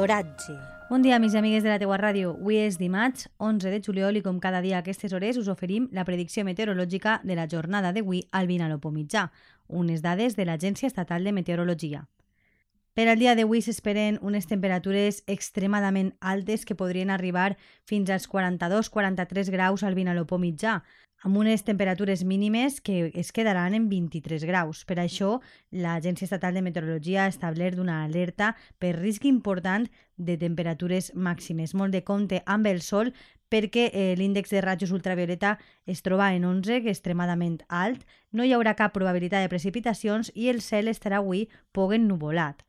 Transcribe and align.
L'oratge. 0.00 0.54
Bon 0.88 1.02
dia, 1.04 1.18
amics 1.18 1.34
i 1.34 1.38
amigues 1.38 1.60
de 1.60 1.68
la 1.68 1.76
teua 1.76 1.98
ràdio. 2.00 2.30
Avui 2.32 2.56
és 2.56 2.78
dimarts, 2.80 3.26
11 3.36 3.68
de 3.68 3.80
juliol, 3.84 4.16
i 4.16 4.22
com 4.24 4.38
cada 4.40 4.62
dia 4.64 4.78
a 4.78 4.80
aquestes 4.80 5.12
hores 5.12 5.36
us 5.36 5.50
oferim 5.52 5.90
la 5.92 6.06
predicció 6.08 6.40
meteorològica 6.48 7.18
de 7.20 7.36
la 7.36 7.44
jornada 7.52 7.90
d'avui 7.92 8.22
al 8.32 8.48
Vinalopó 8.48 8.88
mitjà, 8.94 9.26
unes 9.68 10.00
dades 10.00 10.38
de 10.38 10.46
l'Agència 10.48 10.88
Estatal 10.88 11.28
de 11.28 11.34
Meteorologia. 11.36 12.06
Per 12.96 13.10
al 13.12 13.20
dia 13.20 13.36
d'avui 13.36 13.60
s'esperen 13.60 14.16
unes 14.24 14.48
temperatures 14.48 15.20
extremadament 15.28 16.14
altes 16.32 16.64
que 16.64 16.78
podrien 16.80 17.12
arribar 17.12 17.58
fins 17.84 18.08
als 18.08 18.24
42-43 18.32 19.52
graus 19.52 19.84
al 19.84 19.94
Vinalopó 20.00 20.40
mitjà, 20.40 20.80
amb 21.20 21.36
unes 21.36 21.64
temperatures 21.64 22.24
mínimes 22.24 22.80
que 22.80 23.10
es 23.14 23.32
quedaran 23.32 23.74
en 23.74 23.88
23 23.88 24.44
graus. 24.48 24.84
Per 24.88 24.98
això, 25.00 25.40
l'Agència 25.70 26.24
Estatal 26.24 26.54
de 26.56 26.62
Meteorologia 26.64 27.24
ha 27.24 27.32
establert 27.32 27.78
una 27.78 28.02
alerta 28.04 28.54
per 28.78 28.96
risc 28.96 29.26
important 29.28 29.88
de 30.16 30.38
temperatures 30.40 31.12
màximes. 31.14 31.74
Molt 31.74 31.92
de 31.92 32.04
compte 32.04 32.42
amb 32.46 32.66
el 32.66 32.80
sol 32.80 33.12
perquè 33.50 33.90
eh, 33.90 34.14
l'índex 34.16 34.52
de 34.54 34.62
rajos 34.62 34.92
ultravioleta 34.94 35.58
es 35.84 36.02
troba 36.06 36.30
en 36.34 36.46
11, 36.46 36.80
que 36.84 36.92
és 36.94 37.00
extremadament 37.00 37.58
alt, 37.68 38.06
no 38.30 38.46
hi 38.46 38.54
haurà 38.54 38.76
cap 38.78 38.94
probabilitat 38.94 39.42
de 39.42 39.52
precipitacions 39.52 40.30
i 40.34 40.48
el 40.48 40.62
cel 40.62 40.88
estarà 40.88 41.18
avui 41.18 41.48
poc 41.74 41.96
ennuvolat 41.98 42.62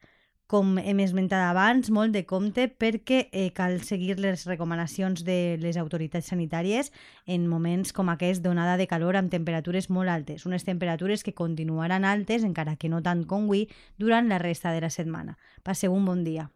com 0.52 0.76
hem 0.82 1.00
esmentat 1.00 1.46
abans, 1.46 1.88
molt 1.96 2.12
de 2.12 2.26
compte 2.28 2.66
perquè 2.68 3.22
eh, 3.32 3.48
cal 3.56 3.78
seguir 3.88 4.18
les 4.20 4.44
recomanacions 4.50 5.24
de 5.24 5.56
les 5.62 5.80
autoritats 5.80 6.28
sanitàries 6.34 6.92
en 7.24 7.48
moments 7.48 7.96
com 7.96 8.12
aquest 8.12 8.44
d'onada 8.44 8.76
de 8.76 8.90
calor 8.92 9.16
amb 9.16 9.32
temperatures 9.32 9.88
molt 9.88 10.12
altes, 10.12 10.44
unes 10.46 10.68
temperatures 10.68 11.24
que 11.24 11.32
continuaran 11.38 12.04
altes, 12.04 12.44
encara 12.44 12.76
que 12.76 12.92
no 12.92 13.00
tant 13.00 13.24
com 13.24 13.48
avui, 13.48 13.70
durant 13.98 14.28
la 14.28 14.42
resta 14.44 14.76
de 14.76 14.84
la 14.84 14.92
setmana. 14.92 15.38
Passeu 15.64 15.96
un 15.96 16.04
bon 16.06 16.26
dia. 16.28 16.50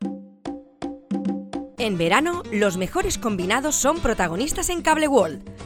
En 1.77 1.97
verano, 1.97 2.41
los 2.52 2.77
mejores 2.77 3.17
combinados 3.17 3.75
son 3.75 3.99
protagonistas 3.99 4.69
en 4.69 4.81
Cable 4.81 5.07
World. 5.07 5.64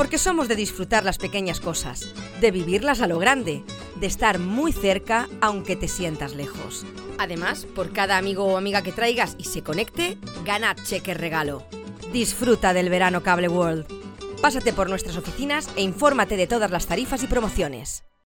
Porque 0.00 0.16
somos 0.16 0.48
de 0.48 0.56
disfrutar 0.56 1.04
las 1.04 1.18
pequeñas 1.18 1.60
cosas, 1.60 2.14
de 2.40 2.50
vivirlas 2.50 3.02
a 3.02 3.06
lo 3.06 3.18
grande, 3.18 3.62
de 3.96 4.06
estar 4.06 4.38
muy 4.38 4.72
cerca 4.72 5.28
aunque 5.42 5.76
te 5.76 5.88
sientas 5.88 6.34
lejos. 6.34 6.86
Además, 7.18 7.66
por 7.66 7.92
cada 7.92 8.16
amigo 8.16 8.46
o 8.46 8.56
amiga 8.56 8.80
que 8.80 8.92
traigas 8.92 9.34
y 9.36 9.44
se 9.44 9.62
conecte, 9.62 10.16
gana 10.42 10.74
cheque 10.74 11.12
regalo. 11.12 11.66
Disfruta 12.14 12.72
del 12.72 12.88
verano 12.88 13.22
Cable 13.22 13.48
World. 13.48 13.84
Pásate 14.40 14.72
por 14.72 14.88
nuestras 14.88 15.18
oficinas 15.18 15.68
e 15.76 15.82
infórmate 15.82 16.38
de 16.38 16.46
todas 16.46 16.70
las 16.70 16.86
tarifas 16.86 17.22
y 17.22 17.26
promociones. 17.26 18.02